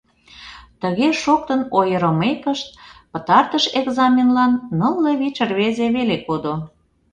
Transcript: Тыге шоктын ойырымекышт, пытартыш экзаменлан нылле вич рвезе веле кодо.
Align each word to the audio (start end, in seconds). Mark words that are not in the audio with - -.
Тыге 0.81 1.07
шоктын 1.23 1.61
ойырымекышт, 1.79 2.67
пытартыш 3.11 3.65
экзаменлан 3.79 4.51
нылле 4.79 5.11
вич 5.21 5.37
рвезе 5.49 5.87
веле 5.95 6.17
кодо. 6.27 6.53